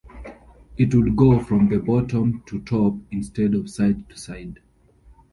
[0.79, 4.59] It would go from the bottom to top instead of side to side.